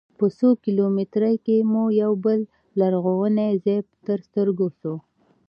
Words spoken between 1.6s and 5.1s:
مو یوه بل لرغونی ځاې تر سترګو سو.